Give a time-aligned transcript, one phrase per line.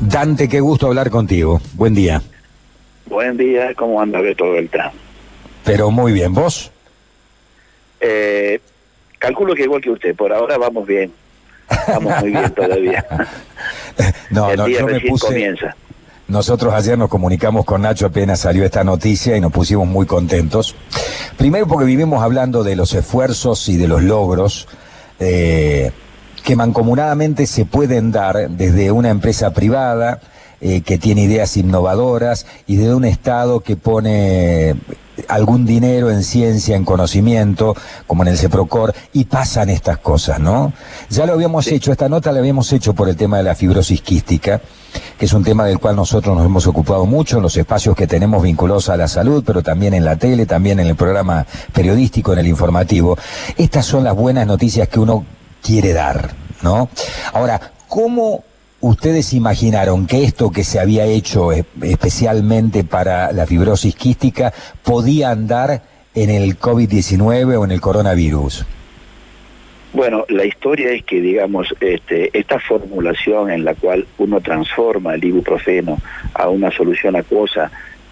[0.00, 1.60] Dante, qué gusto hablar contigo.
[1.74, 2.22] Buen día.
[3.06, 4.92] Buen día, ¿cómo anda todo el Beltrán?
[5.64, 6.70] Pero muy bien, ¿vos?
[8.00, 8.60] Eh,
[9.18, 11.12] calculo que igual que usted, por ahora vamos bien.
[11.88, 13.04] Vamos muy bien todavía.
[14.30, 15.26] no, el no, día yo me puse...
[15.26, 15.76] comienza.
[16.26, 20.74] Nosotros ayer nos comunicamos con Nacho apenas salió esta noticia y nos pusimos muy contentos.
[21.36, 24.66] Primero porque vivimos hablando de los esfuerzos y de los logros
[25.20, 25.92] eh,
[26.44, 30.20] que mancomunadamente se pueden dar desde una empresa privada
[30.60, 34.74] eh, que tiene ideas innovadoras y desde un Estado que pone
[35.28, 37.74] algún dinero en ciencia, en conocimiento,
[38.06, 40.72] como en el CEPROCOR, y pasan estas cosas, ¿no?
[41.08, 44.02] Ya lo habíamos hecho, esta nota la habíamos hecho por el tema de la fibrosis
[44.02, 44.60] quística,
[45.18, 48.06] que es un tema del cual nosotros nos hemos ocupado mucho en los espacios que
[48.06, 52.32] tenemos vinculados a la salud, pero también en la tele, también en el programa periodístico,
[52.32, 53.16] en el informativo.
[53.56, 55.24] Estas son las buenas noticias que uno
[55.64, 56.30] quiere dar,
[56.62, 56.88] ¿no?
[57.32, 58.44] Ahora, ¿cómo
[58.80, 65.82] ustedes imaginaron que esto que se había hecho especialmente para la fibrosis quística podía andar
[66.14, 68.66] en el COVID-19 o en el coronavirus?
[69.94, 75.24] Bueno, la historia es que, digamos, este, esta formulación en la cual uno transforma el
[75.24, 75.98] ibuprofeno
[76.34, 77.70] a una solución acuosa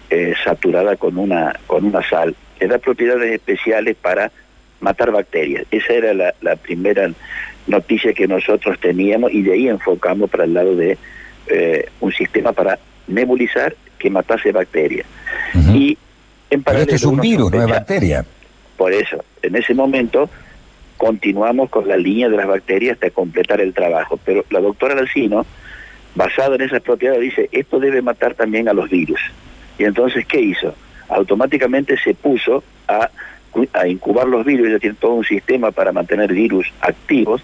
[0.09, 4.31] eh, saturada con una, con una sal, le da propiedades especiales para
[4.79, 5.65] matar bacterias.
[5.71, 7.09] Esa era la, la primera
[7.67, 10.97] noticia que nosotros teníamos y de ahí enfocamos para el lado de
[11.47, 15.05] eh, un sistema para nebulizar que matase bacterias.
[15.73, 15.97] Y
[16.49, 18.25] en Pero esto es un virus, no es bacteria.
[18.77, 20.29] Por eso, en ese momento
[20.97, 24.19] continuamos con la línea de las bacterias hasta completar el trabajo.
[24.23, 25.45] Pero la doctora Alcino,
[26.15, 29.19] basada en esas propiedades, dice, esto debe matar también a los virus.
[29.77, 30.73] Y entonces, ¿qué hizo?
[31.09, 33.09] Automáticamente se puso a
[33.73, 37.41] a incubar los virus, ya tiene todo un sistema para mantener virus activos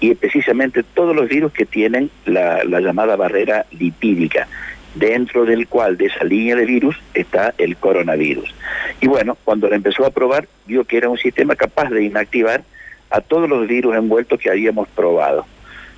[0.00, 4.48] y precisamente todos los virus que tienen la, llamada barrera lipídica,
[4.94, 8.54] dentro del cual de esa línea de virus está el coronavirus.
[9.00, 12.62] Y bueno, cuando lo empezó a probar, vio que era un sistema capaz de inactivar
[13.10, 15.46] a todos los virus envueltos que habíamos probado.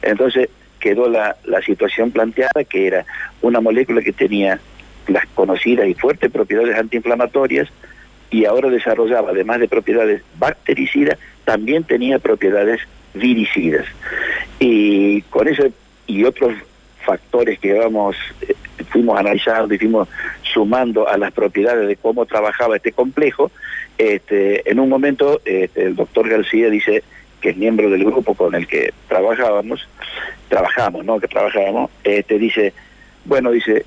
[0.02, 0.48] Entonces
[0.80, 3.04] quedó la situación planteada que era
[3.40, 4.58] una molécula que tenía
[5.06, 7.68] las conocidas y fuertes propiedades antiinflamatorias,
[8.32, 12.80] y ahora desarrollaba, además de propiedades bactericidas, también tenía propiedades
[13.14, 13.86] viricidas.
[14.58, 15.64] Y con eso
[16.06, 16.54] y otros
[17.04, 18.54] factores que vamos, eh,
[18.88, 20.08] fuimos analizando y fuimos
[20.42, 23.50] sumando a las propiedades de cómo trabajaba este complejo,
[23.98, 27.04] este, en un momento este, el doctor García dice
[27.42, 29.86] que es miembro del grupo con el que trabajábamos,
[30.48, 31.20] trabajamos, ¿no?
[31.20, 32.72] Que trabajábamos, este, dice,
[33.24, 33.84] bueno, dice,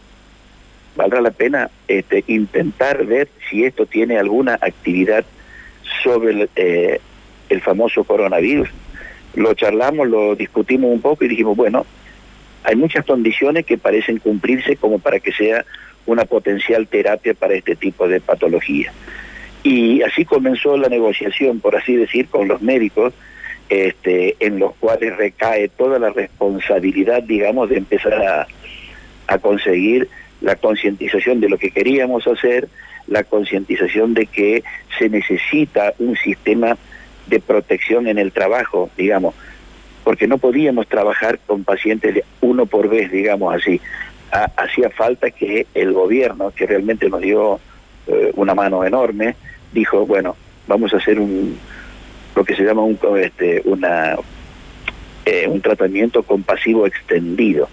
[0.95, 5.25] valdrá la pena este, intentar ver si esto tiene alguna actividad
[6.03, 6.99] sobre el, eh,
[7.49, 8.69] el famoso coronavirus.
[9.35, 11.85] Lo charlamos, lo discutimos un poco y dijimos, bueno,
[12.63, 15.65] hay muchas condiciones que parecen cumplirse como para que sea
[16.05, 18.91] una potencial terapia para este tipo de patología.
[19.63, 23.13] Y así comenzó la negociación, por así decir, con los médicos,
[23.67, 28.47] este, en los cuales recae toda la responsabilidad, digamos, de empezar
[29.27, 30.07] a conseguir
[30.41, 32.67] la concientización de lo que queríamos hacer,
[33.07, 34.63] la concientización de que
[34.97, 36.77] se necesita un sistema
[37.27, 39.33] de protección en el trabajo, digamos,
[40.03, 43.81] porque no podíamos trabajar con pacientes uno por vez, digamos así.
[44.31, 47.59] hacía falta que el gobierno, que realmente nos dio
[48.07, 49.35] eh, una mano enorme,
[49.73, 50.35] dijo, bueno,
[50.67, 54.15] vamos a hacer lo que se llama un, este, una
[55.25, 57.67] eh, un tratamiento compasivo extendido.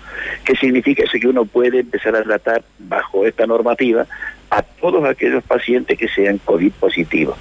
[0.44, 1.18] ¿Qué significa eso?
[1.20, 4.06] Que uno puede empezar a tratar bajo esta normativa
[4.50, 7.36] a todos aquellos pacientes que sean COVID positivos.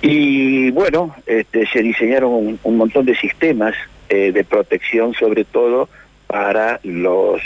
[0.00, 3.74] Y bueno, este, se diseñaron un, montón de sistemas
[4.08, 5.88] eh, de protección, sobre todo
[6.26, 7.42] para los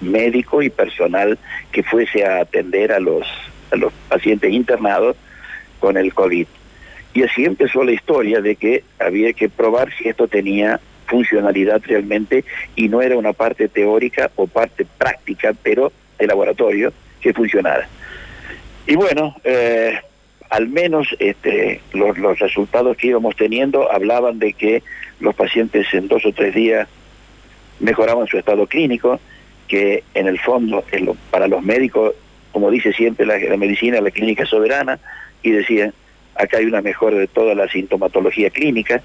[0.00, 1.38] médicos y personal
[1.72, 3.26] que fuese a atender a los,
[3.70, 5.16] a los pacientes internados
[5.80, 6.46] con el COVID.
[7.16, 12.44] Y así empezó la historia de que había que probar si esto tenía funcionalidad realmente
[12.74, 16.92] y no era una parte teórica o parte práctica, pero de laboratorio
[17.22, 17.88] que funcionara.
[18.86, 19.98] Y bueno, eh,
[20.50, 24.82] al menos este, los, resultados que íbamos teniendo hablaban de que
[25.18, 26.86] los pacientes en dos o tres días
[27.80, 29.20] mejoraban su estado clínico,
[29.68, 30.84] que en el fondo
[31.30, 32.12] para los médicos,
[32.52, 34.98] como dice siempre la medicina, la clínica soberana,
[35.42, 35.94] y decían,
[36.38, 39.02] acá hay una mejora de toda la sintomatología clínica,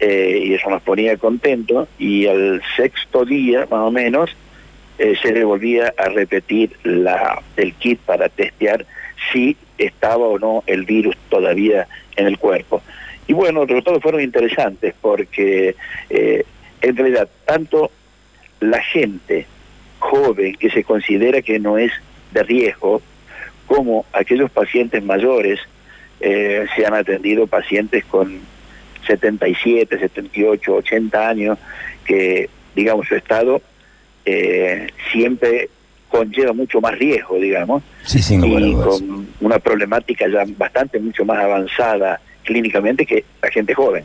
[0.00, 4.30] eh, y eso nos ponía contento, y al sexto día, más o menos,
[4.98, 8.84] eh, se le volvía a repetir la, el kit para testear
[9.32, 11.86] si estaba o no el virus todavía
[12.16, 12.82] en el cuerpo.
[13.26, 15.76] Y bueno, los resultados fueron interesantes porque
[16.10, 16.44] eh,
[16.80, 17.90] en realidad tanto
[18.60, 19.46] la gente
[19.98, 21.92] joven que se considera que no es
[22.32, 23.02] de riesgo,
[23.66, 25.60] como aquellos pacientes mayores,
[26.20, 28.40] eh, se han atendido pacientes con
[29.06, 31.58] 77, 78, 80 años,
[32.04, 33.62] que digamos su estado
[34.24, 35.70] eh, siempre
[36.08, 37.82] conlleva mucho más riesgo, digamos,
[38.14, 44.04] y con una problemática ya bastante mucho más avanzada clínicamente que la gente joven.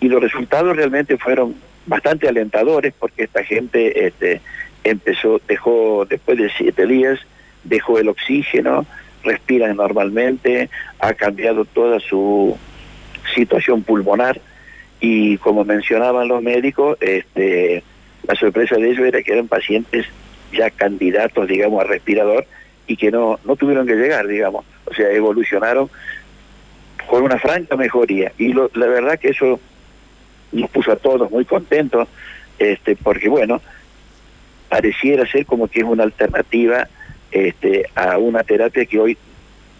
[0.00, 1.54] Y los resultados realmente fueron
[1.86, 4.40] bastante alentadores porque esta gente este,
[4.82, 7.20] empezó, dejó, después de siete días,
[7.62, 8.86] dejó el oxígeno,
[9.24, 12.56] respiran normalmente, ha cambiado toda su
[13.34, 14.40] situación pulmonar
[15.00, 17.82] y como mencionaban los médicos, este,
[18.26, 20.06] la sorpresa de ellos era que eran pacientes
[20.52, 22.46] ya candidatos, digamos, a respirador
[22.86, 24.64] y que no, no tuvieron que llegar, digamos.
[24.86, 25.90] O sea, evolucionaron
[27.06, 28.32] con una franca mejoría.
[28.38, 29.60] Y la verdad que eso
[30.52, 32.08] nos puso a todos muy contentos,
[32.58, 33.60] este, porque bueno,
[34.68, 36.88] pareciera ser como que es una alternativa
[37.34, 39.18] este, a una terapia que hoy,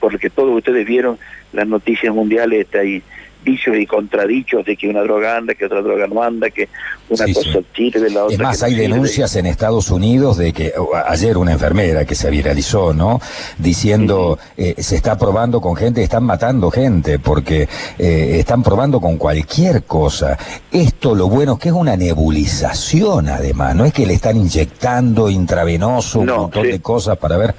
[0.01, 1.19] por lo que todos ustedes vieron
[1.53, 3.03] las noticias mundiales, está ahí
[3.45, 6.69] dichos y contradichos de que una droga anda, que otra droga no anda, que
[7.09, 8.35] una cosa sirve, la otra.
[8.35, 10.73] Es más, hay denuncias en Estados Unidos de que
[11.07, 13.21] ayer una enfermera que se viralizó, ¿no?
[13.59, 17.69] Diciendo eh, se está probando con gente, están matando gente porque
[17.99, 20.39] eh, están probando con cualquier cosa.
[20.73, 25.31] Esto lo bueno es que es una nebulización, además, no es que le están inyectando
[25.31, 27.55] intravenoso un montón de cosas para ver.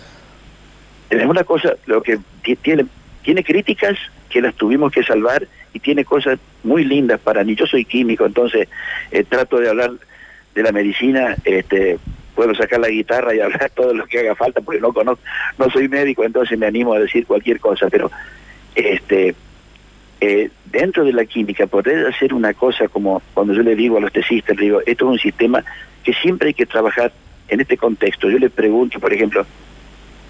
[1.09, 2.19] Es una cosa, lo que
[2.61, 2.85] tiene
[3.25, 3.97] tiene críticas
[4.29, 7.55] que las tuvimos que salvar y tiene cosas muy lindas para mí.
[7.55, 8.69] Yo soy químico, entonces
[9.11, 9.91] eh, trato de hablar
[10.55, 11.99] de la medicina, este,
[12.33, 15.21] puedo sacar la guitarra y hablar todo lo que haga falta, porque no conozco,
[15.59, 18.09] no soy médico, entonces me animo a decir cualquier cosa, pero
[18.73, 19.35] este
[20.21, 24.01] eh, dentro de la química, poder hacer una cosa como cuando yo le digo a
[24.01, 25.63] los tesistas, le digo, esto es un sistema
[26.03, 27.11] que siempre hay que trabajar
[27.49, 28.29] en este contexto.
[28.29, 29.45] Yo le pregunto, por ejemplo,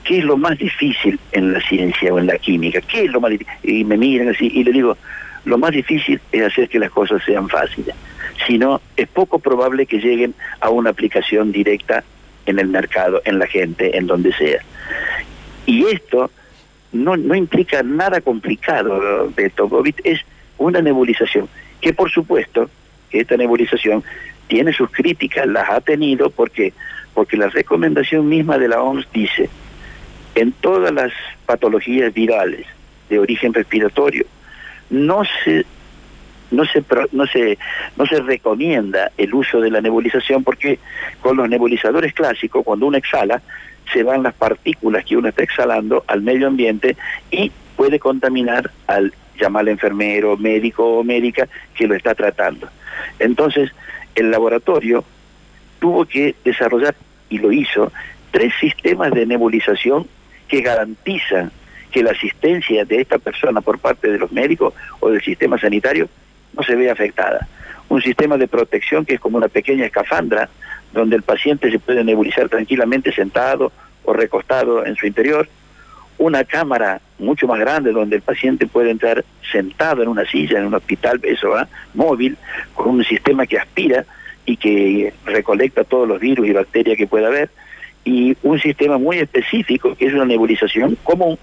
[0.03, 2.81] ¿qué es lo más difícil en la ciencia o en la química?
[2.81, 3.53] ¿Qué es lo más difícil?
[3.63, 4.97] Y me miran así y le digo,
[5.45, 7.95] lo más difícil es hacer que las cosas sean fáciles.
[8.45, 12.03] Si no, es poco probable que lleguen a una aplicación directa
[12.45, 14.61] en el mercado, en la gente, en donde sea.
[15.65, 16.29] Y esto
[16.91, 19.83] no, no implica nada complicado, Beto.
[20.03, 20.19] Es
[20.57, 21.47] una nebulización,
[21.81, 22.69] que por supuesto,
[23.11, 24.03] esta nebulización
[24.47, 26.73] tiene sus críticas, las ha tenido, porque
[27.15, 29.49] porque la recomendación misma de la OMS dice,
[30.35, 31.13] en todas las
[31.45, 32.67] patologías virales
[33.09, 34.25] de origen respiratorio,
[34.95, 35.65] no se
[36.51, 37.57] no se, no se
[37.97, 40.79] no se recomienda el uso de la nebulización porque
[41.21, 43.41] con los nebulizadores clásicos cuando uno exhala
[43.91, 46.95] se van las partículas que uno está exhalando al medio ambiente
[47.29, 52.69] y puede contaminar al llamar enfermero, médico o médica que lo está tratando.
[53.19, 53.71] Entonces,
[54.15, 55.03] el laboratorio
[55.79, 56.95] tuvo que desarrollar,
[57.29, 57.91] y lo hizo,
[58.31, 60.07] tres sistemas de nebulización
[60.47, 61.51] que garantizan
[61.95, 66.09] que la asistencia de esta persona por parte de los médicos o del sistema sanitario
[66.53, 67.47] no se vea afectada.
[67.87, 70.49] Un sistema de protección que es como una pequeña escafandra
[70.91, 73.71] donde el paciente se puede nebulizar tranquilamente sentado
[74.03, 75.47] o recostado en su interior.
[76.17, 80.65] Una cámara mucho más grande donde el paciente puede entrar sentado en una silla en
[80.65, 82.35] un hospital, eso va, móvil,
[82.73, 84.03] con un sistema que aspira
[84.45, 87.49] y que recolecta todos los virus y bacterias que pueda haber.
[88.05, 91.37] Y un sistema muy específico que es una nebulización común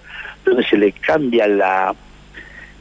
[0.44, 1.94] donde se le cambia la,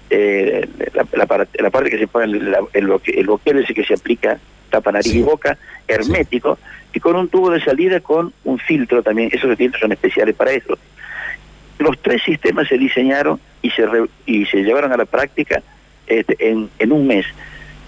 [0.09, 0.67] eh,
[1.13, 4.39] la, parte que se pone el, el, ese que se aplica
[4.69, 6.57] tapa nariz y boca, hermético,
[6.93, 10.51] y con un tubo de salida con un filtro también, esos filtros son especiales para
[10.51, 10.77] eso.
[11.77, 13.85] Los tres sistemas se diseñaron y se,
[14.25, 15.61] y se llevaron a la práctica
[16.07, 17.25] este, en, en un mes.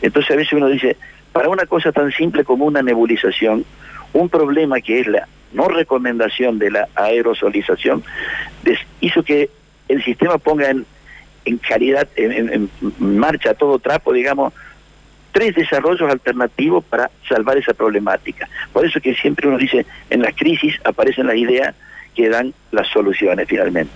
[0.01, 0.97] Entonces a veces uno dice,
[1.31, 3.65] para una cosa tan simple como una nebulización,
[4.13, 8.03] un problema que es la no recomendación de la aerosolización,
[8.99, 9.49] hizo que
[9.87, 10.85] el sistema ponga en,
[11.45, 12.69] en calidad, en,
[12.99, 14.53] marcha a todo trapo, digamos,
[15.31, 18.47] tres desarrollos alternativos para salvar esa problemática.
[18.71, 21.75] Por eso que siempre uno dice, en las crisis aparecen las ideas
[22.15, 23.93] que dan las soluciones finalmente.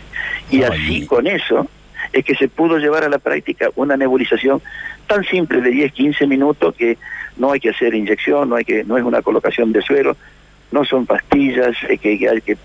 [0.50, 1.68] Y así con eso
[2.12, 4.62] es que se pudo llevar a la práctica una nebulización
[5.06, 6.98] tan simple de 10, 15 minutos que
[7.38, 10.18] no hay que hacer inyección, no hay que no es una colocación de suero,
[10.72, 12.58] no son pastillas que, que que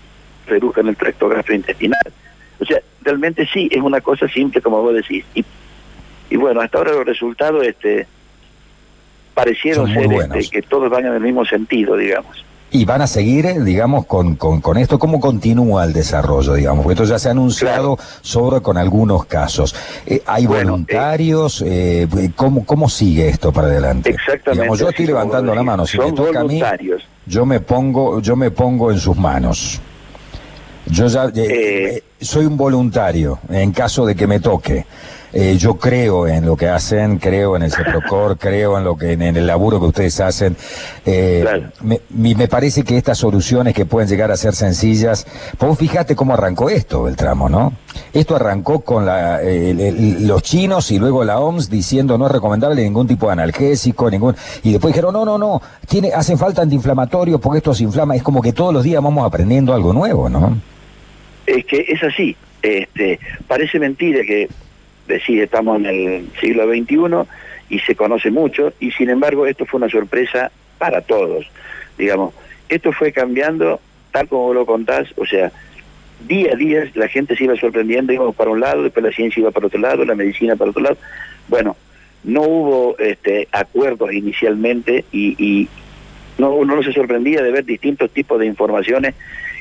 [0.47, 2.13] reduzcan el tracto gastrointestinal.
[2.59, 5.25] O sea, realmente sí, es una cosa simple como vos decís.
[5.33, 5.45] Y,
[6.29, 8.07] y bueno, hasta ahora los resultados este,
[9.33, 12.43] parecieron ser este, que todos van en el mismo sentido, digamos.
[12.75, 16.83] Y van a seguir, eh, digamos, con, con, esto, ¿cómo continúa el desarrollo, digamos?
[16.83, 19.75] Porque esto ya se ha anunciado sobre con algunos casos.
[20.07, 21.63] Eh, ¿Hay voluntarios?
[21.63, 24.09] Eh, ¿cómo, ¿Cómo sigue esto para adelante?
[24.09, 24.75] Exactamente.
[24.75, 26.59] yo estoy levantando la mano, si me toca a mí,
[27.27, 29.79] yo me pongo, yo me pongo en sus manos.
[30.87, 31.31] Yo ya
[32.19, 34.87] soy un voluntario en caso de que me toque.
[35.33, 39.13] Eh, yo creo en lo que hacen, creo en el CEPROCOR, creo en lo que
[39.13, 40.55] en, el laburo que ustedes hacen.
[41.05, 41.43] Eh,
[41.81, 45.25] me, me, parece que estas soluciones que pueden llegar a ser sencillas,
[45.59, 47.73] vos fíjate cómo arrancó esto el tramo, ¿no?
[48.13, 53.07] Esto arrancó con la, los chinos y luego la OMS diciendo no es recomendable ningún
[53.07, 57.57] tipo de analgésico, ningún y después dijeron no, no, no, tiene, hacen falta antiinflamatorios porque
[57.57, 58.15] esto se inflama.
[58.15, 60.57] Es como que todos los días vamos aprendiendo algo nuevo, ¿no?
[61.45, 62.35] Es que es así.
[62.61, 64.47] Este, parece mentira que
[65.07, 67.29] decir, estamos en el siglo XXI
[67.69, 71.49] y se conoce mucho, y sin embargo esto fue una sorpresa para todos.
[71.97, 72.33] Digamos,
[72.69, 73.79] esto fue cambiando
[74.11, 75.51] tal como lo contás, o sea,
[76.27, 79.41] día a día la gente se iba sorprendiendo, íbamos para un lado, después la ciencia
[79.41, 80.97] iba para otro lado, la medicina para otro lado.
[81.47, 81.75] Bueno,
[82.23, 85.67] no hubo este, acuerdos inicialmente y, y
[86.37, 89.15] no, uno no se sorprendía de ver distintos tipos de informaciones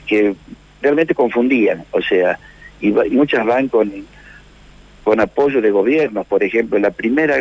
[0.06, 0.34] que
[0.80, 2.38] realmente confundían, o sea,
[2.80, 3.92] y muchas van con
[5.04, 6.26] con apoyo de gobiernos.
[6.26, 7.36] Por ejemplo, la primera,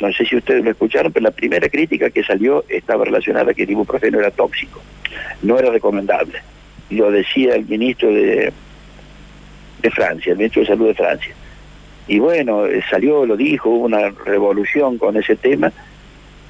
[0.00, 3.54] no sé si ustedes lo escucharon, pero la primera crítica que salió estaba relacionada a
[3.54, 4.80] que el ibuprofeno era tóxico,
[5.42, 6.40] no era recomendable.
[6.90, 8.52] Lo decía el ministro de,
[9.80, 11.34] de Francia, el ministro de Salud de Francia.
[12.08, 15.72] Y bueno, eh, salió, lo dijo, hubo una revolución con ese tema.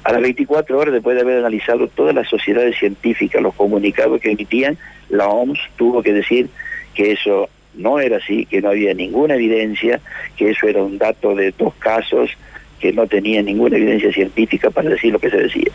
[0.03, 4.31] A las 24 horas, después de haber analizado todas las sociedades científicas, los comunicados que
[4.31, 4.77] emitían,
[5.09, 6.49] la OMS tuvo que decir
[6.93, 9.99] que eso no era así, que no había ninguna evidencia,
[10.35, 12.31] que eso era un dato de dos casos,
[12.79, 15.71] que no tenía ninguna evidencia científica para decir lo que se decía.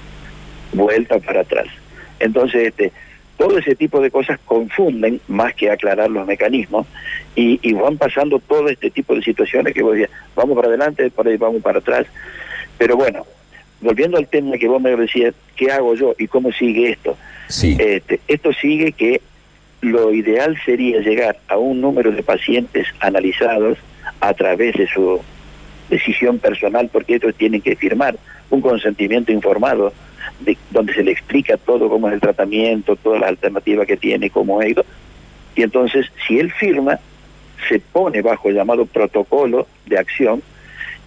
[0.72, 1.66] Vuelta para atrás.
[2.20, 2.92] Entonces, este,
[3.36, 6.86] todo ese tipo de cosas confunden más que aclarar los mecanismos
[7.34, 11.10] y, y van pasando todo este tipo de situaciones que vos decías, vamos para adelante,
[11.10, 12.06] por ahí vamos para atrás.
[12.76, 13.24] Pero bueno,
[13.80, 17.16] volviendo al tema que vos me decías, ¿qué hago yo y cómo sigue esto?
[17.48, 17.76] Sí.
[17.78, 19.20] Este, esto sigue que
[19.80, 23.78] lo ideal sería llegar a un número de pacientes analizados
[24.20, 25.20] a través de su
[25.88, 28.16] decisión personal, porque ellos tienen que firmar
[28.50, 29.92] un consentimiento informado
[30.40, 34.30] de, donde se le explica todo cómo es el tratamiento, todas las alternativas que tiene,
[34.30, 34.75] cómo es.
[35.54, 36.99] Y entonces, si él firma,
[37.68, 40.42] se pone bajo el llamado protocolo de acción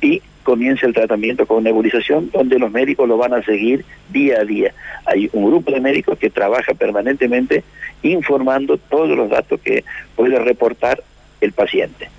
[0.02, 4.46] y comienza el tratamiento con nebulización, donde los médicos lo van a seguir día a
[4.46, 4.74] día.
[5.06, 7.64] Hay un grupo de médicos que trabaja permanentemente
[8.04, 9.84] informando todos los datos que
[10.16, 11.04] puede reportar
[11.40, 12.10] el paciente.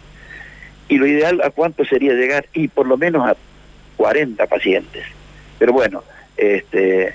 [0.88, 3.36] Y lo ideal a cuánto sería llegar y por lo menos a
[3.96, 5.04] 40 pacientes.
[5.58, 6.02] Pero bueno,
[6.36, 7.14] este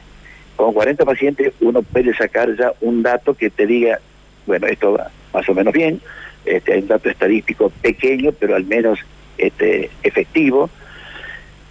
[0.55, 3.99] con 40 pacientes uno puede sacar ya un dato que te diga,
[4.47, 6.01] bueno, esto va más o menos bien,
[6.45, 8.99] este, hay un dato estadístico pequeño, pero al menos
[9.37, 10.69] este, efectivo,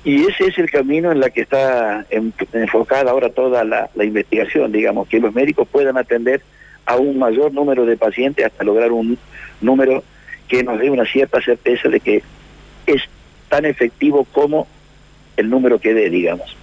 [0.07, 2.07] y ese es el camino en la que está
[2.53, 6.43] enfocada ahora toda la, investigación, digamos, que los médicos puedan atender
[6.85, 9.19] a un mayor número de pacientes hasta lograr un
[9.61, 10.05] número
[10.47, 12.23] que nos dé una cierta certeza de que
[12.87, 13.03] es
[13.49, 14.69] tan efectivo como
[15.37, 16.57] el número que dé, digamos.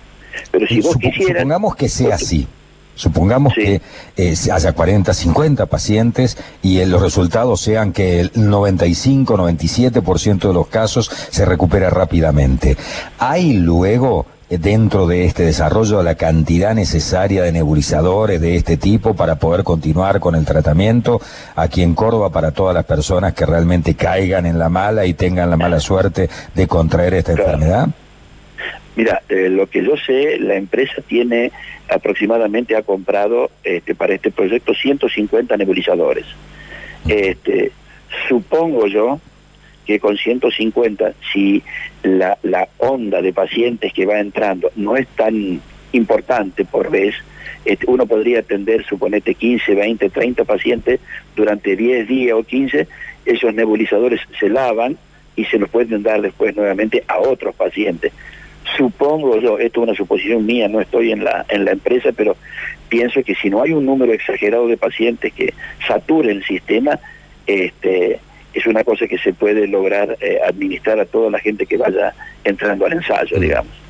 [0.50, 1.42] Pero si vos quisieras...
[1.42, 2.48] Supongamos que sea así.
[2.96, 3.82] Supongamos que
[4.18, 10.54] eh, haya 40, 50 pacientes y eh, los resultados sean que el 95, 97% de
[10.54, 12.78] los casos se recupera rápidamente.
[13.18, 19.16] ¿Hay luego eh, dentro de este desarrollo la cantidad necesaria de nebulizadores de este tipo
[19.16, 21.20] para poder continuar con el tratamiento
[21.56, 25.50] aquí en Córdoba para todas las personas que realmente caigan en la mala y tengan
[25.50, 27.90] la mala suerte de contraer esta enfermedad?
[28.96, 31.52] Mira, eh, lo que yo sé, la empresa tiene
[31.90, 36.26] aproximadamente, ha comprado este, para este proyecto 150 nebulizadores.
[37.08, 37.72] Este,
[38.28, 39.20] supongo yo
[39.86, 41.62] que con 150, si
[42.04, 42.38] la,
[42.78, 45.60] onda de pacientes que va entrando no es tan
[45.92, 47.16] importante por vez,
[47.66, 51.00] este, uno podría atender, suponete, 15, 20, 30 pacientes
[51.36, 52.88] durante 10 días o 15,
[53.26, 54.98] esos nebulizadores se lavan
[55.36, 58.14] y se los pueden dar después nuevamente a otros pacientes.
[58.78, 62.36] Supongo yo, esto es una suposición mía, no estoy en la, en la empresa, pero
[62.90, 65.54] pienso que si no hay un número exagerado de pacientes que
[65.88, 67.00] sature el sistema,
[67.46, 68.20] este,
[68.54, 72.14] es una cosa que se puede lograr eh, administrar a toda la gente que vaya
[72.44, 73.42] entrando al ensayo, mm.
[73.42, 73.84] digamos.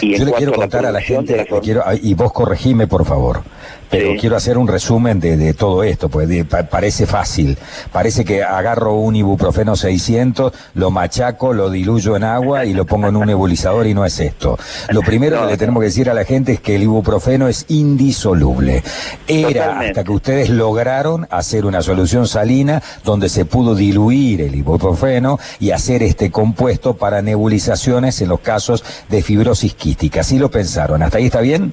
[0.00, 3.42] Y Yo le quiero contar a la gente, quiero, y vos corregime por favor,
[3.90, 6.28] pero quiero hacer un resumen de, todo esto, pues
[6.70, 7.56] parece fácil.
[7.92, 13.08] Parece que agarro un ibuprofeno 600, lo machaco, lo diluyo en agua y lo pongo
[13.08, 14.58] en un nebulizador y no es esto.
[14.90, 17.66] Lo primero que le tenemos que decir a la gente es que el ibuprofeno es
[17.68, 18.82] indisoluble.
[19.26, 25.38] Era hasta que ustedes lograron hacer una solución salina donde se pudo diluir el ibuprofeno
[25.60, 30.22] y hacer este compuesto para nebulizaciones en los casos de fibrosis quística.
[30.22, 31.02] ¿Sí lo pensaron?
[31.02, 31.72] ¿Hasta ahí está bien?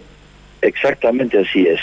[0.61, 1.79] Exactamente así es.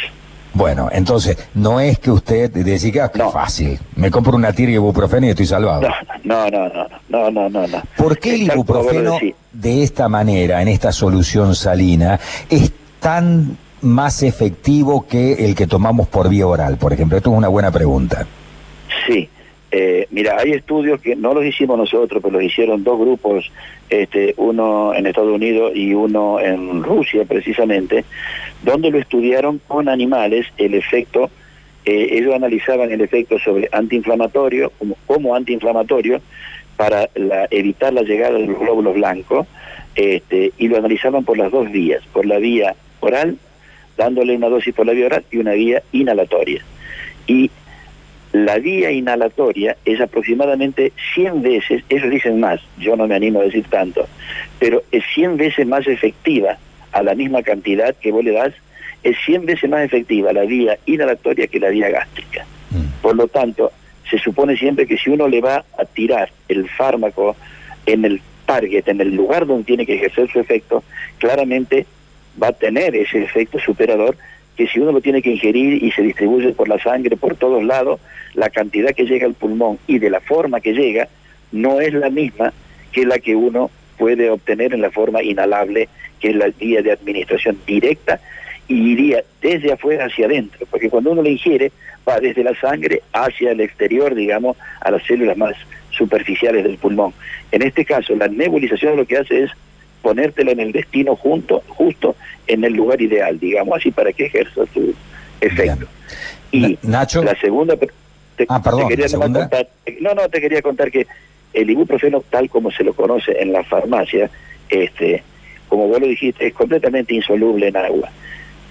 [0.54, 4.74] Bueno, entonces, no es que usted decía que es fácil, me compro una tira de
[4.74, 5.88] ibuprofeno y estoy salvado.
[6.24, 7.82] No, no, no, no, no, no, no.
[7.96, 9.18] ¿Por qué el ibuprofeno
[9.52, 16.06] de esta manera, en esta solución salina, es tan más efectivo que el que tomamos
[16.08, 17.16] por vía oral, por ejemplo?
[17.16, 18.26] Esto es una buena pregunta.
[19.06, 19.28] Sí,
[19.74, 23.50] eh, mira, hay estudios que no los hicimos nosotros, pero los hicieron dos grupos,
[23.88, 28.04] este, uno en Estados Unidos y uno en Rusia precisamente,
[28.62, 31.30] donde lo estudiaron con animales el efecto,
[31.86, 34.72] eh, ellos analizaban el efecto sobre antiinflamatorio,
[35.06, 36.20] como, antiinflamatorio,
[36.76, 37.08] para
[37.50, 39.46] evitar la llegada de los glóbulos blancos,
[39.94, 43.38] este, y lo analizaban por las dos vías, por la vía oral,
[43.96, 46.62] dándole una dosis por la vía oral y una vía inhalatoria.
[47.26, 47.50] Y
[48.32, 53.44] la vía inhalatoria es aproximadamente 100 veces, ellos dicen más, yo no me animo a
[53.44, 54.08] decir tanto,
[54.58, 56.56] pero es 100 veces más efectiva
[56.92, 58.54] a la misma cantidad que vos le das,
[59.02, 62.46] es 100 veces más efectiva la vía inhalatoria que la vía gástrica.
[62.70, 63.02] Mm.
[63.02, 63.72] Por lo tanto,
[64.08, 67.36] se supone siempre que si uno le va a tirar el fármaco
[67.86, 70.84] en el target, en el lugar donde tiene que ejercer su efecto,
[71.18, 71.86] claramente
[72.42, 74.16] va a tener ese efecto superador
[74.56, 77.62] que si uno lo tiene que ingerir y se distribuye por la sangre por todos
[77.64, 78.00] lados,
[78.34, 81.08] la cantidad que llega al pulmón y de la forma que llega
[81.52, 82.52] no es la misma
[82.92, 85.88] que la que uno puede obtener en la forma inhalable,
[86.20, 88.20] que es la vía de administración directa
[88.68, 91.72] y iría desde afuera hacia adentro, porque cuando uno lo ingiere
[92.08, 95.54] va desde la sangre hacia el exterior, digamos, a las células más
[95.90, 97.12] superficiales del pulmón.
[97.50, 99.50] En este caso, la nebulización lo que hace es
[100.02, 102.16] ponértela en el destino junto, justo
[102.46, 104.94] en el lugar ideal, digamos así, para que ejerza su
[105.40, 105.86] efecto.
[106.50, 107.22] Y Nacho.
[107.22, 107.74] La segunda...
[108.48, 108.88] ah, perdón,
[110.00, 111.06] no, no, te quería contar que
[111.54, 114.28] el ibuprofeno, tal como se lo conoce en la farmacia,
[114.68, 115.22] este,
[115.68, 118.10] como vos lo dijiste, es completamente insoluble en agua.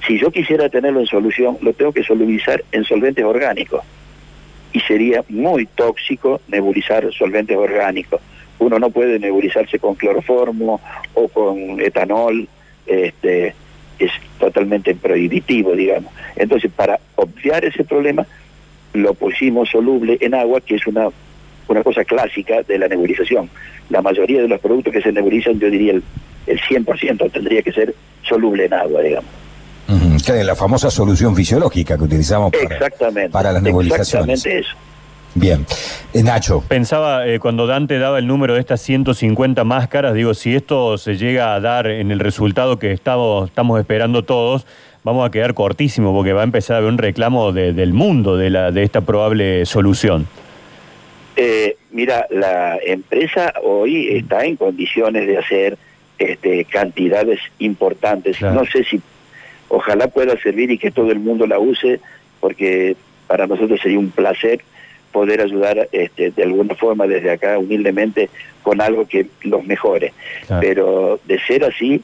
[0.05, 3.81] Si yo quisiera tenerlo en solución, lo tengo que solubilizar en solventes orgánicos.
[4.73, 8.21] Y sería muy tóxico nebulizar solventes orgánicos
[8.61, 10.79] uno no puede nebulizarse con cloroformo
[11.15, 12.47] o con etanol,
[12.85, 13.55] este,
[13.97, 16.13] es totalmente prohibitivo, digamos.
[16.35, 18.25] Entonces, para obviar ese problema,
[18.93, 21.07] lo pusimos soluble en agua, que es una,
[21.67, 23.49] una cosa clásica de la nebulización.
[23.89, 26.03] La mayoría de los productos que se nebulizan, yo diría el,
[26.45, 29.29] el 100% tendría que ser soluble en agua, digamos.
[30.43, 34.45] la famosa solución fisiológica que utilizamos para, exactamente, para las nebulizaciones.
[34.45, 34.90] Exactamente eso.
[35.33, 35.65] Bien.
[36.13, 36.63] Eh, Nacho.
[36.67, 41.15] Pensaba, eh, cuando Dante daba el número de estas 150 máscaras, digo, si esto se
[41.15, 44.67] llega a dar en el resultado que estamos, estamos esperando todos,
[45.03, 48.49] vamos a quedar cortísimo porque va a empezar a haber un reclamo del mundo de,
[48.49, 50.27] la, de esta probable solución.
[51.37, 55.77] Eh, mira, la empresa hoy está en condiciones de hacer
[56.19, 58.41] este, cantidades importantes.
[58.41, 59.01] No sé si,
[59.69, 62.01] ojalá pueda servir y que todo el mundo la use,
[62.41, 64.61] porque para nosotros sería un placer
[65.11, 68.29] poder ayudar este, de alguna forma desde acá humildemente
[68.63, 70.13] con algo que los mejore.
[70.59, 72.01] Pero de ser así,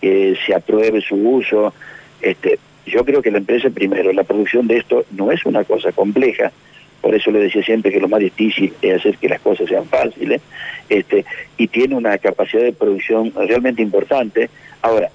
[0.00, 1.74] que se apruebe su uso,
[2.22, 5.92] este, yo creo que la empresa primero, la producción de esto no es una cosa
[5.92, 6.52] compleja,
[7.00, 9.86] por eso le decía siempre que lo más difícil es hacer que las cosas sean
[9.86, 10.40] fáciles,
[10.88, 11.24] este,
[11.56, 14.50] y tiene una capacidad de producción realmente importante.
[14.82, 15.10] Ahora,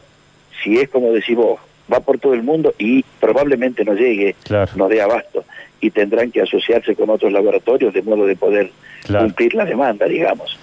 [0.63, 1.59] si es como decís vos,
[1.91, 4.35] va por todo el mundo y probablemente no llegue,
[4.75, 5.44] no dé abasto
[5.85, 8.71] y tendrán que asociarse con otros laboratorios de modo de poder
[9.07, 10.57] cumplir la demanda, digamos.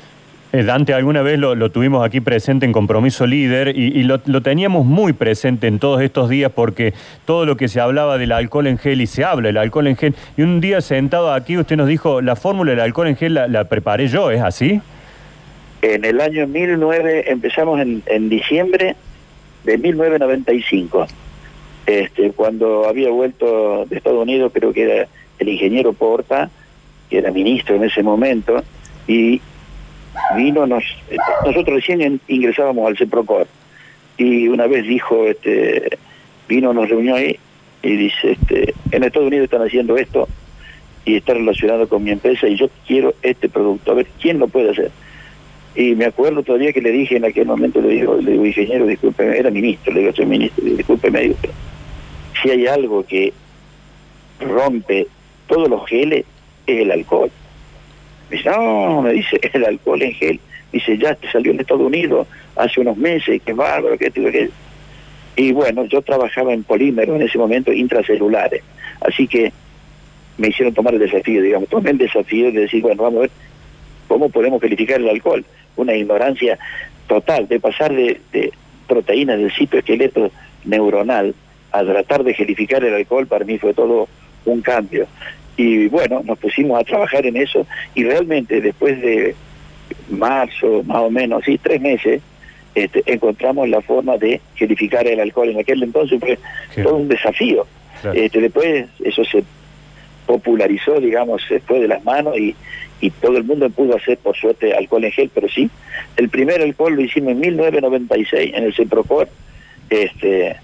[0.52, 5.12] Eh, Dante, alguna vez lo, tuvimos aquí presente en Compromiso Líder y, lo, teníamos muy
[5.12, 6.92] presente en todos estos días porque
[7.24, 9.96] todo lo que se hablaba del alcohol en gel y se habla del alcohol en
[9.96, 10.14] gel.
[10.36, 13.64] Y un día sentado aquí usted nos dijo, la fórmula del alcohol en gel la,
[13.64, 14.80] preparé yo, ¿es así?
[15.82, 18.96] En el año 1909, empezamos en, en diciembre
[19.64, 21.06] de 1995.
[21.86, 26.50] Este, cuando había vuelto de Estados Unidos, creo que era el ingeniero Porta,
[27.10, 28.62] que era ministro en ese momento,
[29.08, 29.40] y
[30.36, 30.84] vino, nos,
[31.44, 33.46] nosotros recién ingresábamos al CEPROCOR,
[34.16, 35.98] y una vez dijo, este,
[36.48, 37.36] vino, nos reunió ahí,
[37.82, 40.28] y dice, este, en Estados Unidos están haciendo esto,
[41.04, 44.46] y está relacionado con mi empresa, y yo quiero este producto, a ver, ¿quién lo
[44.46, 44.92] puede hacer?
[45.74, 48.86] Y me acuerdo todavía que le dije en aquel momento, le digo, le digo ingeniero,
[48.86, 51.36] discúlpeme, era ministro, le digo, soy ministro, discúlpeme, digo,
[52.42, 53.32] si hay algo que
[54.40, 55.06] rompe
[55.46, 56.24] todos los geles,
[56.66, 57.30] es el alcohol.
[58.30, 60.40] Me dice, no, me dice, el alcohol en gel.
[60.72, 62.26] Dice, ya te salió en Estados Unidos
[62.56, 64.50] hace unos meses, qué bárbaro, que tuve que...
[65.36, 68.62] Y bueno, yo trabajaba en polímeros en ese momento intracelulares,
[69.00, 69.52] así que
[70.36, 73.30] me hicieron tomar el desafío, digamos, tomé el desafío de decir, bueno, vamos a ver
[74.08, 75.44] cómo podemos calificar el alcohol.
[75.76, 76.58] Una ignorancia
[77.06, 78.52] total, de pasar de, de
[78.86, 80.30] proteínas del citoesqueleto
[80.64, 81.34] neuronal
[81.72, 84.08] a tratar de gelificar el alcohol, para mí fue todo
[84.44, 85.06] un cambio.
[85.56, 89.34] Y bueno, nos pusimos a trabajar en eso y realmente después de
[90.08, 92.22] marzo, más o menos, sí, tres meses,
[92.74, 95.50] este, encontramos la forma de gelificar el alcohol.
[95.50, 96.38] En aquel entonces fue
[96.82, 97.66] todo un desafío.
[98.14, 99.44] Este, después eso se
[100.26, 102.56] popularizó, digamos, fue de las manos y,
[103.00, 105.68] y todo el mundo pudo hacer, por suerte, alcohol en gel, pero sí,
[106.16, 109.28] el primer alcohol lo hicimos en 1996 en el CEPROCOR,
[109.90, 110.56] este,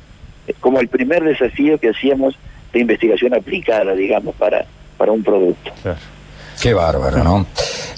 [0.61, 2.39] como el primer desafío que hacíamos
[2.73, 5.73] de investigación aplicada, digamos, para, para un producto.
[6.61, 7.47] Qué bárbaro, ¿no?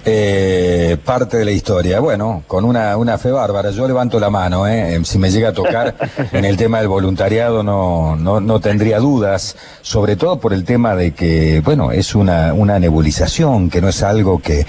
[0.04, 2.00] Eh, parte de la historia.
[2.00, 3.70] Bueno, con una, una fe bárbara.
[3.70, 5.00] Yo levanto la mano, ¿eh?
[5.04, 5.94] Si me llega a tocar
[6.32, 10.94] en el tema del voluntariado no, no, no tendría dudas, sobre todo por el tema
[10.94, 14.66] de que, bueno, es una, una nebulización, que no es algo que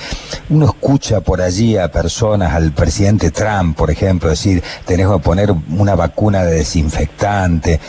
[0.49, 5.53] uno escucha por allí a personas, al presidente Trump, por ejemplo, decir, tenemos que poner
[5.77, 7.79] una vacuna de desinfectante.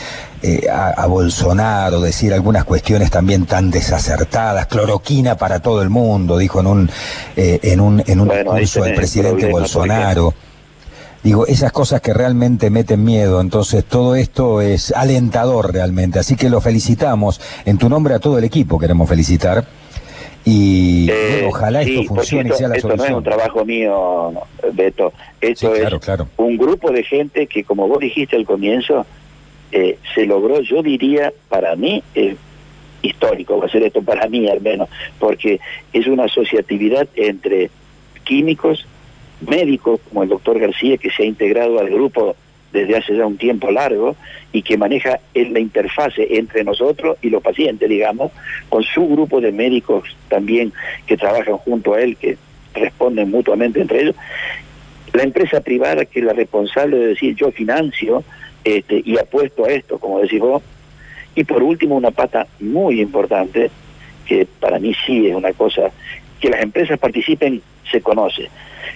[0.44, 6.58] Eh, a, Bolsonaro, decir algunas cuestiones también tan desacertadas, cloroquina para todo el mundo, dijo
[6.58, 6.90] en un,
[7.36, 10.34] eh, en un, en un discurso del presidente Bolsonaro.
[11.22, 16.50] Digo, esas cosas que realmente meten miedo, entonces todo esto es alentador realmente, así que
[16.50, 19.64] lo felicitamos, en tu nombre a todo el equipo queremos felicitar.
[20.44, 24.32] Y eh, ojalá esto funcione y sea la esto no es un trabajo mío,
[24.72, 25.12] Beto.
[25.40, 25.92] Esto es
[26.36, 29.06] un grupo de gente que, como vos dijiste al comienzo,
[29.72, 32.36] eh, se logró, yo diría, para mí, eh,
[33.02, 35.60] histórico, va a ser esto para mí al menos, porque
[35.92, 37.70] es una asociatividad entre
[38.24, 38.86] químicos,
[39.40, 42.36] médicos, como el doctor García, que se ha integrado al grupo
[42.72, 44.16] desde hace ya un tiempo largo
[44.52, 48.32] y que maneja la interfase entre nosotros y los pacientes, digamos,
[48.68, 50.72] con su grupo de médicos también
[51.06, 52.36] que trabajan junto a él, que
[52.74, 54.16] responden mutuamente entre ellos.
[55.12, 58.24] La empresa privada que es la responsable de decir yo financio,
[58.64, 60.62] este, y apuesto a esto, como decís vos.
[61.34, 63.70] Y por último, una pata muy importante,
[64.26, 65.90] que para mí sí es una cosa,
[66.40, 68.48] que las empresas participen se conoce,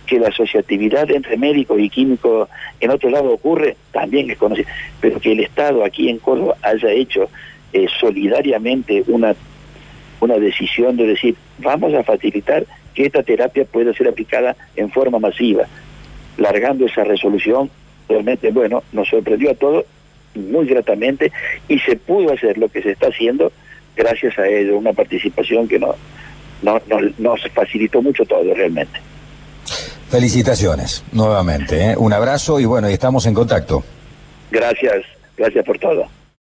[0.07, 2.49] que la asociatividad entre médicos y químicos
[2.81, 4.69] en otro lado ocurre, también es conocido,
[5.01, 7.29] pero que el Estado aquí en Córdoba haya hecho
[7.73, 9.35] eh, solidariamente una,
[10.21, 15.19] una decisión de decir, vamos a facilitar que esta terapia pueda ser aplicada en forma
[15.19, 15.67] masiva,
[16.39, 17.71] largando esa resolución
[18.09, 19.85] realmente, bueno, nos sorprendió a todos
[20.35, 21.33] muy gratamente
[21.69, 23.53] y se pudo hacer lo que se está haciendo
[23.97, 25.97] gracias a ello, una participación que nos,
[27.19, 29.01] nos facilitó mucho todo realmente.
[30.09, 31.95] Felicitaciones nuevamente, ¿eh?
[31.97, 33.83] un abrazo y bueno, y estamos en contacto.
[34.51, 35.05] Gracias,
[35.37, 36.07] gracias por todo.